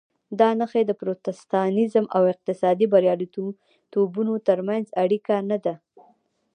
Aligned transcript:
دا 0.39 0.49
نښې 0.59 0.83
د 0.87 0.91
پروتستانېزم 0.99 2.05
او 2.15 2.21
اقتصادي 2.33 2.85
بریالیتوبونو 2.93 4.33
ترمنځ 4.47 4.85
اړیکه 5.03 5.35
نه 5.49 5.57
ده. 5.65 5.75